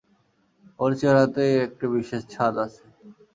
[0.79, 2.83] ওর চেহারাতেই একটা বিশেষ ছাঁদ আছে।